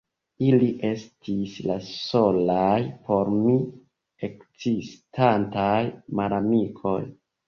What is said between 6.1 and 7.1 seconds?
malamikoj.